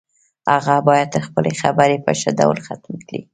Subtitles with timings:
[0.53, 3.21] هغه باید خپلې خبرې په ښه ډول ختمې کړي